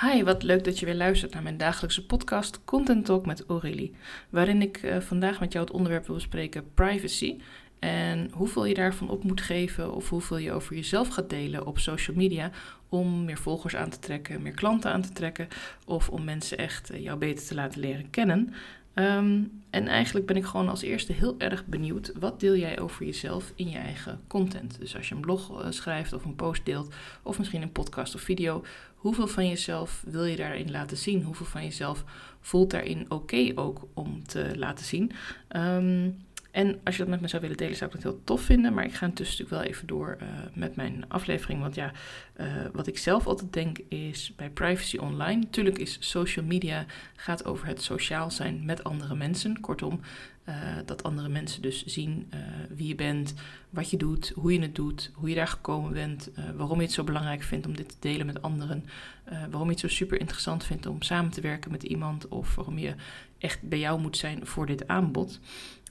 [0.00, 3.94] Hi, wat leuk dat je weer luistert naar mijn dagelijkse podcast Content Talk met Aurélie,
[4.30, 7.40] waarin ik uh, vandaag met jou het onderwerp wil bespreken privacy
[7.78, 11.78] en hoeveel je daarvan op moet geven of hoeveel je over jezelf gaat delen op
[11.78, 12.50] social media
[12.88, 15.48] om meer volgers aan te trekken, meer klanten aan te trekken
[15.86, 18.54] of om mensen echt uh, jou beter te laten leren kennen.
[18.98, 23.04] Um, en eigenlijk ben ik gewoon als eerste heel erg benieuwd, wat deel jij over
[23.04, 24.78] jezelf in je eigen content?
[24.80, 28.14] Dus als je een blog uh, schrijft of een post deelt, of misschien een podcast
[28.14, 28.64] of video,
[28.94, 31.22] hoeveel van jezelf wil je daarin laten zien?
[31.22, 32.04] Hoeveel van jezelf
[32.40, 35.12] voelt daarin oké ook om te laten zien?
[35.56, 36.16] Um,
[36.58, 38.74] en als je dat met me zou willen delen, zou ik dat heel tof vinden.
[38.74, 41.60] Maar ik ga intussen natuurlijk wel even door uh, met mijn aflevering.
[41.60, 41.92] Want ja,
[42.40, 45.40] uh, wat ik zelf altijd denk is bij privacy online.
[45.40, 49.60] Natuurlijk is social media gaat over het sociaal zijn met andere mensen.
[49.60, 50.00] Kortom,
[50.48, 50.54] uh,
[50.84, 52.30] dat andere mensen dus zien
[52.68, 53.34] wie je bent,
[53.70, 56.92] wat je doet, hoe je het doet, hoe je daar gekomen bent, waarom je het
[56.92, 58.84] zo belangrijk vindt om dit te delen met anderen,
[59.24, 62.78] waarom je het zo super interessant vindt om samen te werken met iemand of waarom
[62.78, 62.94] je
[63.38, 65.40] echt bij jou moet zijn voor dit aanbod.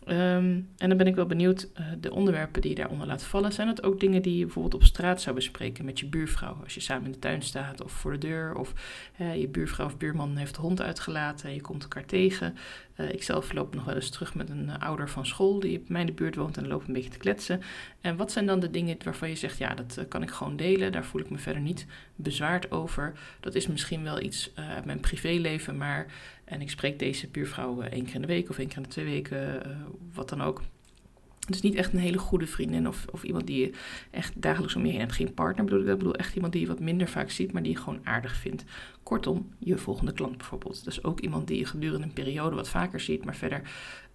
[0.10, 3.54] Um, en dan ben ik wel benieuwd, uh, de onderwerpen die je daaronder laat vallen,
[3.54, 6.58] zijn het ook dingen die je bijvoorbeeld op straat zou bespreken met je buurvrouw?
[6.64, 8.74] Als je samen in de tuin staat of voor de deur, of
[9.18, 12.56] je buurvrouw of buurman heeft de hond uitgelaten en je komt elkaar tegen.
[12.98, 15.90] Uh, ik zelf loop nog wel eens terug met een ouder van school die op
[15.90, 17.62] mijn buurt woont en loopt een beetje te kletsen.
[18.02, 20.92] En wat zijn dan de dingen waarvan je zegt, ja, dat kan ik gewoon delen,
[20.92, 23.14] daar voel ik me verder niet bezwaard over.
[23.40, 26.06] Dat is misschien wel iets uit mijn privéleven, maar
[26.46, 28.90] en ik spreek deze buurvrouw één keer in de week of één keer in de
[28.90, 29.62] twee weken,
[30.14, 30.62] wat dan ook.
[31.48, 33.72] Dus niet echt een hele goede vriendin of, of iemand die je
[34.12, 35.14] echt dagelijks om je heen hebt.
[35.14, 35.98] Geen partner bedoel ik dat.
[35.98, 38.64] Bedoel echt iemand die je wat minder vaak ziet, maar die je gewoon aardig vindt.
[39.04, 40.84] Kortom, je volgende klant bijvoorbeeld.
[40.84, 43.62] Dus ook iemand die je gedurende een periode wat vaker ziet, maar verder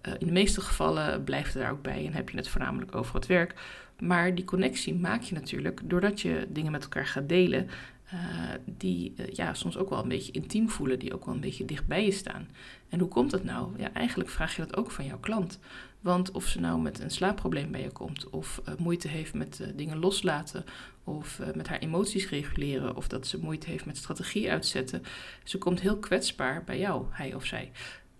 [0.07, 2.95] uh, in de meeste gevallen blijft er daar ook bij en heb je het voornamelijk
[2.95, 3.53] over het werk.
[3.99, 7.69] Maar die connectie maak je natuurlijk doordat je dingen met elkaar gaat delen.
[8.13, 8.19] Uh,
[8.65, 11.65] die uh, ja, soms ook wel een beetje intiem voelen, die ook wel een beetje
[11.65, 12.49] dicht bij je staan.
[12.89, 13.71] En hoe komt dat nou?
[13.77, 15.59] Ja, eigenlijk vraag je dat ook van jouw klant.
[16.01, 19.71] Want of ze nou met een slaapprobleem bij je komt, of uh, moeite heeft met
[19.75, 20.65] dingen loslaten,
[21.03, 25.03] of met haar emoties reguleren, of dat ze moeite heeft met strategie uitzetten,
[25.43, 27.71] ze komt heel kwetsbaar bij jou, hij of zij.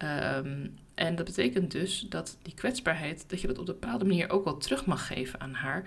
[0.03, 4.29] Um, en dat betekent dus dat die kwetsbaarheid, dat je dat op een bepaalde manier
[4.29, 5.83] ook wel terug mag geven aan haar.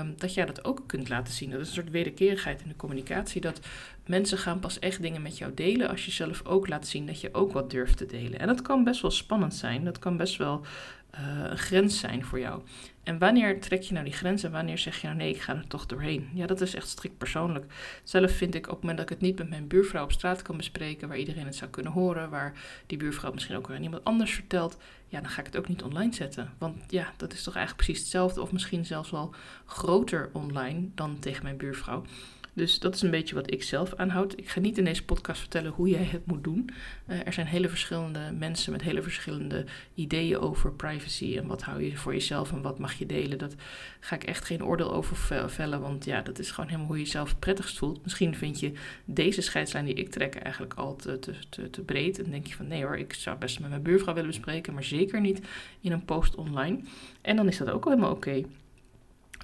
[0.00, 1.50] Um, dat jij dat ook kunt laten zien.
[1.50, 3.40] Dat is een soort wederkerigheid in de communicatie.
[3.40, 3.60] Dat
[4.06, 7.20] mensen gaan pas echt dingen met jou delen als je zelf ook laat zien dat
[7.20, 8.38] je ook wat durft te delen.
[8.38, 9.84] En dat kan best wel spannend zijn.
[9.84, 10.64] Dat kan best wel
[11.10, 12.62] een grens zijn voor jou.
[13.02, 15.56] En wanneer trek je nou die grens en wanneer zeg je nou nee, ik ga
[15.56, 16.28] er toch doorheen?
[16.34, 17.72] Ja, dat is echt strikt persoonlijk.
[18.04, 20.42] Zelf vind ik op het moment dat ik het niet met mijn buurvrouw op straat
[20.42, 22.52] kan bespreken, waar iedereen het zou kunnen horen, waar
[22.86, 24.76] die buurvrouw misschien ook aan iemand anders vertelt,
[25.08, 26.52] ja, dan ga ik het ook niet online zetten.
[26.58, 29.34] Want ja, dat is toch eigenlijk precies hetzelfde of misschien zelfs wel
[29.64, 32.04] groter online dan tegen mijn buurvrouw.
[32.52, 34.38] Dus dat is een beetje wat ik zelf aanhoud.
[34.38, 36.70] Ik ga niet in deze podcast vertellen hoe jij het moet doen.
[37.06, 41.82] Uh, er zijn hele verschillende mensen met hele verschillende ideeën over privacy en wat hou
[41.82, 43.38] je voor jezelf en wat mag je delen.
[43.38, 43.54] Dat
[44.00, 47.04] ga ik echt geen oordeel over vellen, want ja, dat is gewoon helemaal hoe je
[47.04, 48.02] jezelf prettigst voelt.
[48.02, 48.72] Misschien vind je
[49.04, 52.68] deze scheidslijn die ik trek eigenlijk al te, te, te, breed en denk je van
[52.68, 55.40] nee hoor, ik zou best met mijn buurvrouw willen bespreken, maar zeker niet
[55.80, 56.80] in een post online.
[57.20, 58.44] En dan is dat ook helemaal oké.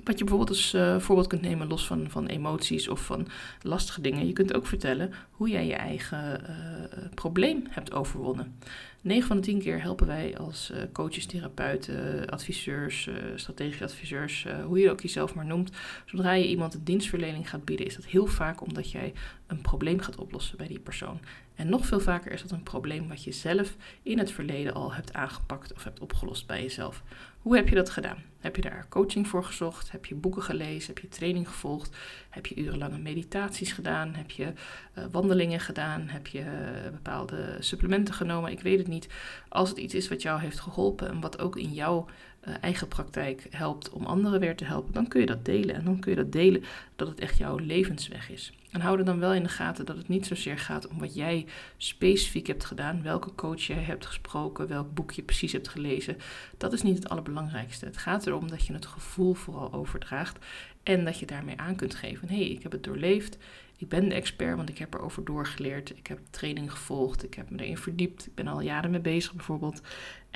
[0.04, 3.26] Wat je bijvoorbeeld als uh, voorbeeld kunt nemen, los van, van emoties of van
[3.62, 4.26] lastige dingen.
[4.26, 8.58] Je kunt ook vertellen hoe jij je eigen uh, probleem hebt overwonnen.
[9.00, 14.78] 9 van de 10 keer helpen wij als uh, coaches, therapeuten, adviseurs, strategische adviseurs, hoe
[14.78, 15.70] je ook jezelf maar noemt.
[16.06, 19.12] Zodra je iemand een dienstverlening gaat bieden, is dat heel vaak omdat jij
[19.46, 21.20] een probleem gaat oplossen bij die persoon.
[21.54, 24.94] En nog veel vaker is dat een probleem wat je zelf in het verleden al
[24.94, 27.02] hebt aangepakt of hebt opgelost bij jezelf.
[27.38, 28.22] Hoe heb je dat gedaan?
[28.38, 29.92] Heb je daar coaching voor gezocht?
[29.92, 30.94] Heb je boeken gelezen?
[30.94, 31.96] Heb je training gevolgd?
[32.30, 34.14] Heb je urenlange meditaties gedaan?
[34.14, 34.52] Heb je
[34.98, 36.08] uh, wandelingen gedaan?
[36.08, 38.50] Heb je uh, bepaalde supplementen genomen?
[38.50, 39.08] Ik weet het niet.
[39.48, 42.06] Als het iets is wat jou heeft geholpen en wat ook in jouw
[42.52, 45.74] eigen praktijk helpt om anderen weer te helpen, dan kun je dat delen.
[45.74, 46.64] En dan kun je dat delen
[46.96, 48.52] dat het echt jouw levensweg is.
[48.70, 51.14] En hou er dan wel in de gaten dat het niet zozeer gaat om wat
[51.14, 56.16] jij specifiek hebt gedaan, welke coach jij hebt gesproken, welk boek je precies hebt gelezen.
[56.56, 57.84] Dat is niet het allerbelangrijkste.
[57.84, 60.38] Het gaat erom dat je het gevoel vooral overdraagt
[60.82, 63.38] en dat je daarmee aan kunt geven: hé, hey, ik heb het doorleefd.
[63.78, 65.90] Ik ben de expert, want ik heb erover doorgeleerd.
[65.96, 67.24] Ik heb training gevolgd.
[67.24, 68.26] Ik heb me erin verdiept.
[68.26, 69.82] Ik ben al jaren mee bezig bijvoorbeeld.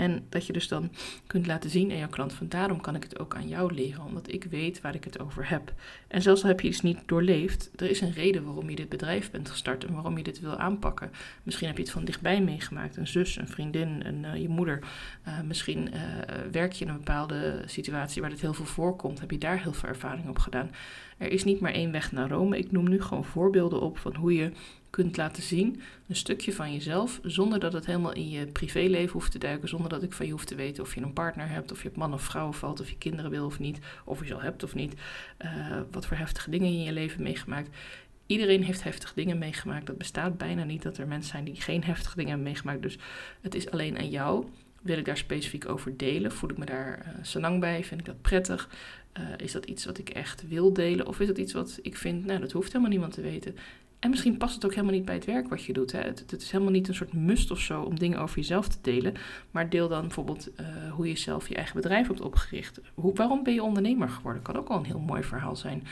[0.00, 0.90] En dat je dus dan
[1.26, 4.04] kunt laten zien aan jouw klant van daarom kan ik het ook aan jou leren,
[4.04, 5.72] omdat ik weet waar ik het over heb.
[6.08, 8.88] En zelfs al heb je iets niet doorleefd, er is een reden waarom je dit
[8.88, 11.10] bedrijf bent gestart en waarom je dit wil aanpakken.
[11.42, 14.78] Misschien heb je het van dichtbij meegemaakt, een zus, een vriendin, een, uh, je moeder.
[15.28, 16.00] Uh, misschien uh,
[16.50, 19.72] werk je in een bepaalde situatie waar dit heel veel voorkomt, heb je daar heel
[19.72, 20.70] veel ervaring op gedaan.
[21.18, 22.58] Er is niet maar één weg naar Rome.
[22.58, 24.52] Ik noem nu gewoon voorbeelden op van hoe je
[24.90, 29.32] kunt laten zien, een stukje van jezelf, zonder dat het helemaal in je privéleven hoeft
[29.32, 31.72] te duiken, zonder dat ik van je hoef te weten of je een partner hebt,
[31.72, 34.26] of je op man of vrouw valt, of je kinderen wil of niet, of je
[34.26, 34.94] ze al hebt of niet,
[35.44, 37.76] uh, wat voor heftige dingen je in je leven meegemaakt.
[38.26, 39.86] Iedereen heeft heftige dingen meegemaakt.
[39.86, 42.82] Dat bestaat bijna niet dat er mensen zijn die geen heftige dingen hebben meegemaakt.
[42.82, 42.98] Dus
[43.40, 44.46] het is alleen aan jou.
[44.82, 46.32] Wil ik daar specifiek over delen?
[46.32, 47.84] Voel ik me daar zo lang bij?
[47.84, 48.68] Vind ik dat prettig?
[49.18, 51.06] Uh, is dat iets wat ik echt wil delen?
[51.06, 53.56] Of is dat iets wat ik vind, nou, dat hoeft helemaal niemand te weten.
[54.00, 55.92] En misschien past het ook helemaal niet bij het werk wat je doet.
[55.92, 56.00] Hè?
[56.00, 59.14] Het, is helemaal niet een soort must of zo om dingen over jezelf te delen.
[59.50, 62.80] Maar deel dan bijvoorbeeld uh, hoe je zelf je eigen bedrijf hebt opgericht.
[62.94, 64.42] Hoe, waarom ben je ondernemer geworden?
[64.42, 65.82] Kan ook wel een heel mooi verhaal zijn.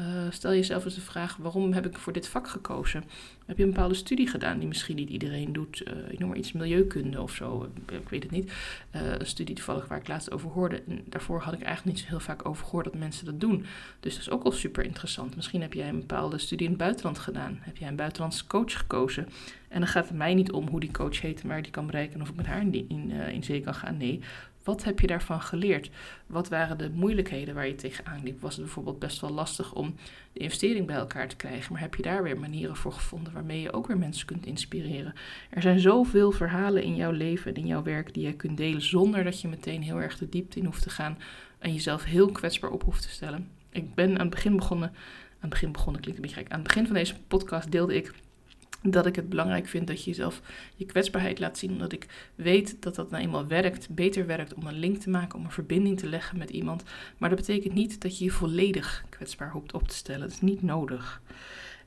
[0.00, 3.04] Uh, stel jezelf eens de vraag: waarom heb ik voor dit vak gekozen?
[3.46, 5.82] Heb je een bepaalde studie gedaan die misschien niet iedereen doet?
[5.86, 8.52] Uh, ik noem maar iets milieukunde of zo, ik weet het niet.
[8.90, 10.82] Een studie toevallig waar ik laatst over hoorde.
[10.88, 13.64] En daarvoor had ik eigenlijk niet zo heel vaak over gehoord dat mensen dat doen.
[14.00, 15.36] Dus dat is ook wel super interessant.
[15.36, 17.58] Misschien heb jij een bepaalde studie in het buitenland gedaan.
[17.60, 19.28] Heb jij een buitenlandse coach gekozen?
[19.68, 21.86] En dan gaat het mij niet om hoe die coach heet en waar die kan
[21.86, 23.96] bereiken en of ik met haar in, in, in zee kan gaan.
[23.96, 24.20] Nee,
[24.70, 25.90] wat heb je daarvan geleerd?
[26.26, 28.40] Wat waren de moeilijkheden waar je tegenaan liep?
[28.40, 29.94] Was het bijvoorbeeld best wel lastig om
[30.32, 31.72] de investering bij elkaar te krijgen?
[31.72, 35.14] Maar heb je daar weer manieren voor gevonden waarmee je ook weer mensen kunt inspireren?
[35.50, 38.82] Er zijn zoveel verhalen in jouw leven en in jouw werk die je kunt delen
[38.82, 41.18] zonder dat je meteen heel erg de diepte in hoeft te gaan
[41.58, 43.48] en jezelf heel kwetsbaar op hoeft te stellen.
[43.70, 44.96] Ik ben aan het begin begonnen, aan
[45.40, 48.14] het begin begonnen klinkt een beetje gek, aan het begin van deze podcast deelde ik
[48.82, 50.40] dat ik het belangrijk vind dat je jezelf
[50.76, 51.70] je kwetsbaarheid laat zien.
[51.70, 55.38] Omdat ik weet dat dat nou eenmaal werkt, beter werkt om een link te maken,
[55.38, 56.82] om een verbinding te leggen met iemand.
[57.18, 60.20] Maar dat betekent niet dat je je volledig kwetsbaar hoopt op te stellen.
[60.20, 61.22] Dat is niet nodig.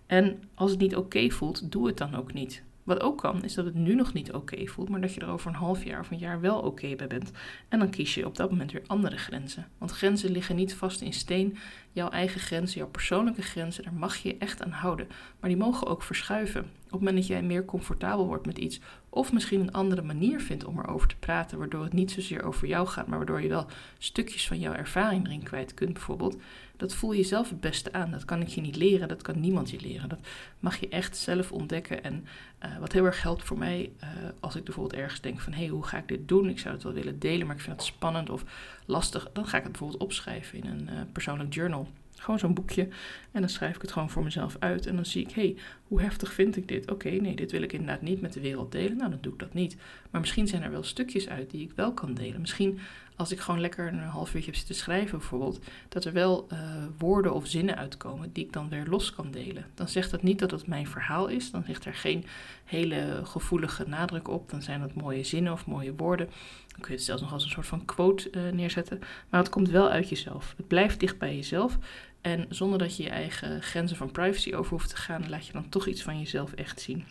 [0.05, 2.63] En als het niet oké voelt, doe het dan ook niet.
[2.83, 5.27] Wat ook kan, is dat het nu nog niet oké voelt, maar dat je er
[5.27, 7.31] over een half jaar of een jaar wel oké bij bent.
[7.69, 9.67] En dan kies je op dat moment weer andere grenzen.
[9.77, 11.57] Want grenzen liggen niet vast in steen.
[11.93, 15.07] Jouw eigen grenzen, jouw persoonlijke grenzen, daar mag je echt aan houden.
[15.39, 16.61] Maar die mogen ook verschuiven.
[16.61, 18.79] Op het moment dat jij meer comfortabel wordt met iets,
[19.09, 22.67] of misschien een andere manier vindt om erover te praten, waardoor het niet zozeer over
[22.67, 23.65] jou gaat, maar waardoor je wel
[23.97, 26.37] stukjes van jouw ervaring erin kwijt kunt, bijvoorbeeld,
[26.77, 28.11] dat voel je zelf het beste aan.
[28.11, 30.09] Dat kan ik je niet leren, dat kan niemand je leren.
[30.09, 30.19] Dat
[30.59, 32.03] mag je echt zelf ontdekken.
[32.03, 32.25] En
[32.65, 35.59] uh, wat heel erg helpt voor mij, uh, als ik bijvoorbeeld ergens denk van hé,
[35.59, 36.49] hey, hoe ga ik dit doen?
[36.49, 38.43] Ik zou het wel willen delen, maar ik vind het spannend of
[38.85, 39.29] lastig.
[39.33, 41.82] Dan ga ik het bijvoorbeeld opschrijven in een uh, persoonlijk journal.
[42.23, 42.87] Gewoon zo'n boekje.
[43.31, 44.85] En dan schrijf ik het gewoon voor mezelf uit.
[44.85, 45.55] En dan zie ik, hé, hey,
[45.87, 46.91] hoe heftig vind ik dit?
[46.91, 48.97] Oké, nee, dit wil ik inderdaad niet met de wereld delen.
[48.97, 49.77] Nou, dan doe ik dat niet.
[50.11, 52.41] Maar misschien zijn er wel stukjes uit die ik wel kan delen.
[52.41, 52.79] Misschien
[53.15, 55.59] als ik gewoon lekker een half uurtje heb zitten schrijven bijvoorbeeld,
[55.89, 56.59] dat er wel uh,
[56.97, 59.65] woorden of zinnen uitkomen die ik dan weer los kan delen.
[59.73, 62.25] Dan zegt dat niet dat het mijn verhaal is, dan ligt er geen
[62.63, 66.25] hele gevoelige nadruk op, dan zijn het mooie zinnen of mooie woorden.
[66.67, 68.99] Dan kun je het zelfs nog als een soort van quote uh, neerzetten,
[69.29, 70.53] maar het komt wel uit jezelf.
[70.57, 71.77] Het blijft dicht bij jezelf
[72.23, 75.53] en zonder dat je je eigen grenzen van privacy over hoeft te gaan, laat je
[75.53, 77.05] dan toch iets van jezelf echt zien.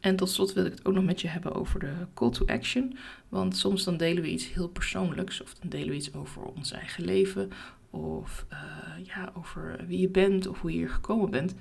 [0.00, 2.46] En tot slot wil ik het ook nog met je hebben over de call to
[2.46, 2.96] action.
[3.28, 5.42] Want soms dan delen we iets heel persoonlijks.
[5.42, 7.50] Of dan delen we iets over ons eigen leven.
[7.90, 8.58] Of uh,
[9.06, 11.54] ja, over wie je bent of hoe je hier gekomen bent.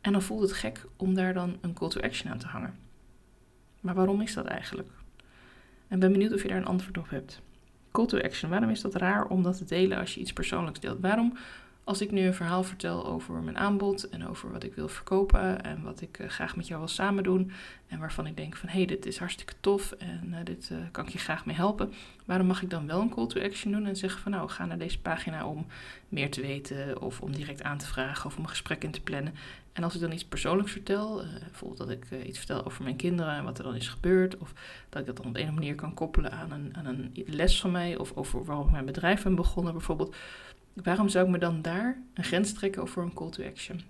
[0.00, 2.78] En dan voelt het gek om daar dan een call to action aan te hangen.
[3.80, 4.90] Maar waarom is dat eigenlijk?
[5.88, 7.40] En ben benieuwd of je daar een antwoord op hebt.
[7.90, 10.80] Call to action, waarom is dat raar om dat te delen als je iets persoonlijks
[10.80, 11.00] deelt?
[11.00, 11.36] Waarom
[11.90, 15.62] als ik nu een verhaal vertel over mijn aanbod en over wat ik wil verkopen
[15.62, 17.52] en wat ik uh, graag met jou wil samen doen
[17.86, 20.78] en waarvan ik denk van hé, hey, dit is hartstikke tof en uh, dit uh,
[20.90, 21.92] kan ik je graag mee helpen,
[22.24, 24.66] waarom mag ik dan wel een call to action doen en zeggen van nou, ga
[24.66, 25.66] naar deze pagina om
[26.08, 29.00] meer te weten of om direct aan te vragen of om een gesprek in te
[29.00, 29.34] plannen.
[29.72, 33.34] En als ik dan iets persoonlijks vertel, bijvoorbeeld dat ik iets vertel over mijn kinderen
[33.34, 34.52] en wat er dan is gebeurd, of
[34.88, 37.70] dat ik dat dan op een manier kan koppelen aan een, aan een les van
[37.70, 40.16] mij of over waarom ik mijn bedrijf ben begonnen bijvoorbeeld,
[40.72, 43.80] waarom zou ik me dan daar een grens trekken over een call to action?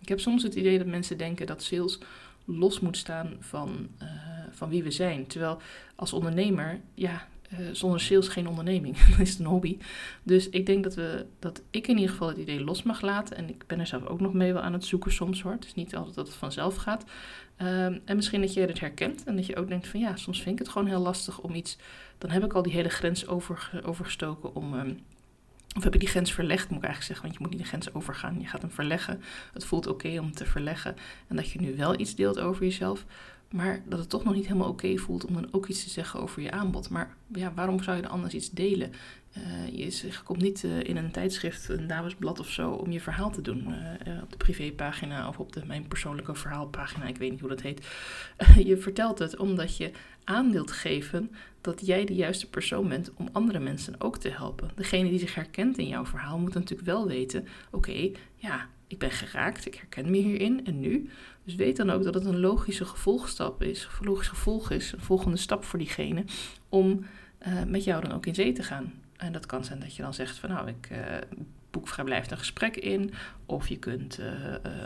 [0.00, 1.98] Ik heb soms het idee dat mensen denken dat sales
[2.44, 4.08] los moet staan van, uh,
[4.50, 5.26] van wie we zijn.
[5.26, 5.60] Terwijl
[5.94, 8.96] als ondernemer, ja, uh, zonder sales geen onderneming.
[9.10, 9.78] Dan is een hobby.
[10.22, 13.36] Dus ik denk dat, we, dat ik in ieder geval het idee los mag laten.
[13.36, 15.52] En ik ben er zelf ook nog mee wel aan het zoeken soms hoor.
[15.52, 17.04] Het is niet altijd dat het vanzelf gaat.
[17.62, 20.42] Um, en misschien dat jij het herkent en dat je ook denkt van ja, soms
[20.42, 21.78] vind ik het gewoon heel lastig om iets...
[22.18, 24.74] Dan heb ik al die hele grens over, overgestoken om...
[24.74, 24.98] Um,
[25.76, 27.68] of heb ik die grens verlegd, moet ik eigenlijk zeggen, want je moet niet de
[27.68, 28.40] grens overgaan.
[28.40, 29.22] Je gaat hem verleggen.
[29.52, 30.96] Het voelt oké om te verleggen.
[31.28, 33.04] En dat je nu wel iets deelt over jezelf.
[33.50, 36.20] Maar dat het toch nog niet helemaal oké voelt om dan ook iets te zeggen
[36.20, 36.88] over je aanbod.
[36.88, 38.92] Maar ja, waarom zou je dan anders iets delen?
[39.38, 43.30] Uh, je komt niet uh, in een tijdschrift, een damesblad of zo, om je verhaal
[43.30, 43.68] te doen.
[43.68, 47.62] Uh, op de privépagina of op de, mijn persoonlijke verhaalpagina, ik weet niet hoe dat
[47.62, 47.86] heet.
[48.70, 49.90] je vertelt het omdat je
[50.24, 51.30] aan wilt geven
[51.60, 54.70] dat jij de juiste persoon bent om andere mensen ook te helpen.
[54.74, 59.10] Degene die zich herkent in jouw verhaal moet natuurlijk wel weten: oké, ja, ik ben
[59.10, 61.10] geraakt, ik herken me hierin en nu.
[61.44, 65.00] Dus weet dan ook dat het een logische gevolgstap is, een logisch gevolg is, een
[65.00, 66.24] volgende stap voor diegene
[66.68, 67.04] om
[67.46, 68.92] uh, met jou dan ook in zee te gaan.
[69.16, 70.98] En dat kan zijn dat je dan zegt van nou, ik uh,
[71.70, 73.12] boek vrijblijvend een gesprek in.
[73.46, 74.26] Of je kunt uh,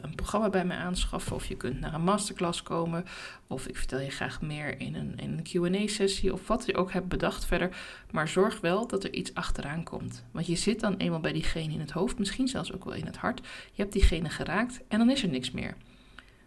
[0.02, 1.36] een programma bij mij aanschaffen.
[1.36, 3.04] Of je kunt naar een masterclass komen.
[3.46, 6.32] Of ik vertel je graag meer in een, in een QA-sessie.
[6.32, 7.76] Of wat je ook hebt bedacht verder.
[8.10, 10.24] Maar zorg wel dat er iets achteraan komt.
[10.30, 12.18] Want je zit dan eenmaal bij diegene in het hoofd.
[12.18, 13.40] Misschien zelfs ook wel in het hart.
[13.72, 15.74] Je hebt diegene geraakt en dan is er niks meer.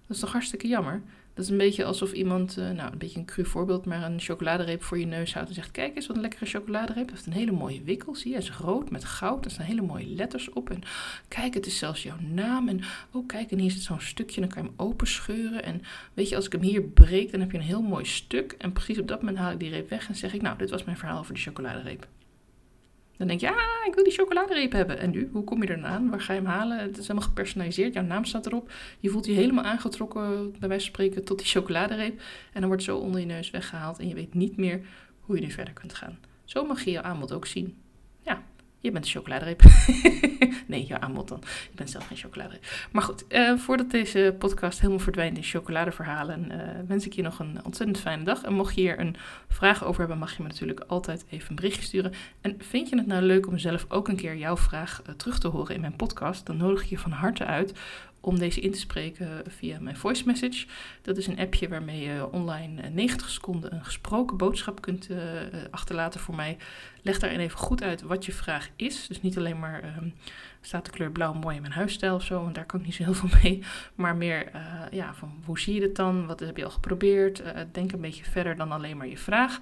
[0.07, 1.01] Dat is toch hartstikke jammer?
[1.37, 4.19] Dat is een beetje alsof iemand, uh, nou een beetje een cru voorbeeld, maar een
[4.19, 7.07] chocoladereep voor je neus houdt en zegt: Kijk eens wat een lekkere chocoladereep.
[7.07, 8.37] Dat heeft een hele mooie wikkel, zie je.
[8.37, 9.45] Hij is rood met goud.
[9.45, 10.69] Er staan hele mooie letters op.
[10.69, 10.81] En
[11.27, 12.67] kijk, het is zelfs jouw naam.
[12.67, 14.39] En oh, kijk, en hier zit zo'n stukje.
[14.39, 15.63] Dan kan je hem openscheuren.
[15.63, 15.81] En
[16.13, 18.55] weet je, als ik hem hier breek, dan heb je een heel mooi stuk.
[18.57, 20.69] En precies op dat moment haal ik die reep weg en zeg ik: Nou, dit
[20.69, 22.07] was mijn verhaal over de chocoladereep.
[23.17, 24.99] Dan denk je, ja, ik wil die chocoladereep hebben.
[24.99, 26.09] En nu, hoe kom je eraan?
[26.09, 26.79] Waar ga je hem halen?
[26.79, 27.93] Het is helemaal gepersonaliseerd.
[27.93, 28.71] Jouw naam staat erop.
[28.99, 32.19] Je voelt je helemaal aangetrokken, bij wijze van spreken, tot die chocoladereep.
[32.53, 33.99] En dan wordt zo onder je neus weggehaald.
[33.99, 34.81] En je weet niet meer
[35.19, 36.17] hoe je nu verder kunt gaan.
[36.45, 37.77] Zo mag je je aanbod ook zien.
[38.79, 39.61] Je bent een chocoladereep.
[40.67, 41.39] nee, je aanbod dan.
[41.43, 42.87] Je bent zelf geen chocoladereep.
[42.91, 46.57] Maar goed, uh, voordat deze podcast helemaal verdwijnt in chocoladeverhalen, uh,
[46.87, 48.43] wens ik je nog een ontzettend fijne dag.
[48.43, 49.15] En mocht je hier een
[49.49, 52.13] vraag over hebben, mag je me natuurlijk altijd even een berichtje sturen.
[52.41, 55.39] En vind je het nou leuk om zelf ook een keer jouw vraag uh, terug
[55.39, 57.73] te horen in mijn podcast, dan nodig ik je van harte uit
[58.19, 60.65] om deze in te spreken via mijn voice message.
[61.01, 65.09] Dat is een appje waarmee je online 90 seconden een gesproken boodschap kunt
[65.71, 66.57] achterlaten voor mij.
[67.07, 69.07] Leg daarin even goed uit wat je vraag is.
[69.07, 70.13] Dus niet alleen maar um,
[70.61, 72.95] staat de kleur blauw mooi in mijn huisstijl of zo, want daar kan ik niet
[72.95, 73.63] zo heel veel mee.
[73.95, 74.61] Maar meer uh,
[74.91, 76.25] ja, van hoe zie je het dan?
[76.25, 77.41] Wat heb je al geprobeerd?
[77.41, 79.59] Uh, denk een beetje verder dan alleen maar je vraag.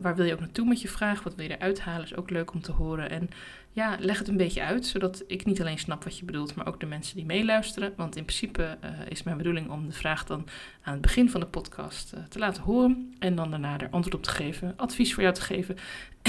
[0.00, 1.22] waar wil je ook naartoe met je vraag?
[1.22, 2.04] Wat wil je eruit halen?
[2.04, 3.10] Is ook leuk om te horen.
[3.10, 3.28] En
[3.72, 6.66] ja, leg het een beetje uit, zodat ik niet alleen snap wat je bedoelt, maar
[6.66, 7.92] ook de mensen die meeluisteren.
[7.96, 8.78] Want in principe
[9.08, 10.46] is mijn bedoeling om de vraag dan
[10.82, 14.22] aan het begin van de podcast te laten horen en dan daarna er antwoord op
[14.22, 15.76] te geven, advies voor jou te geven.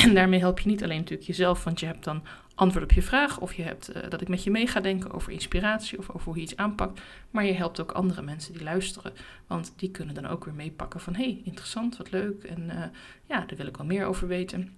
[0.04, 2.24] En daarmee help je niet alleen natuurlijk jezelf, want je hebt dan
[2.56, 5.12] antwoord op je vraag of je hebt uh, dat ik met je mee ga denken
[5.12, 7.02] over inspiratie of over hoe je iets aanpakt,
[7.32, 9.14] maar je helpt ook andere mensen die luisteren,
[9.48, 12.92] want die kunnen dan ook weer meepakken van hé, hey, interessant, wat leuk en
[13.28, 14.78] ja, daar wil ik wel meer over weten.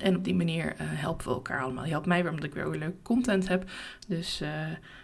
[0.00, 1.84] En op die manier uh, helpen we elkaar allemaal.
[1.84, 3.70] Je helpt mij weer omdat ik weer leuke content heb.
[4.08, 4.48] Dus uh,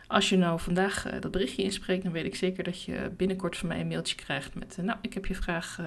[0.06, 3.56] als je nou vandaag uh, dat berichtje inspreekt, dan weet ik zeker dat je binnenkort
[3.56, 4.78] van mij een mailtje krijgt met...
[4.82, 5.80] nou, ik heb je vraag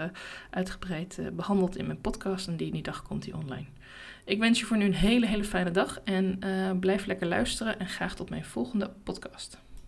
[0.49, 3.65] uitgebreid behandeld in mijn podcast en die, die dag komt die online.
[4.25, 6.39] Ik wens je voor nu een hele, hele fijne dag en
[6.79, 9.66] blijf lekker luisteren en graag tot mijn volgende podcast.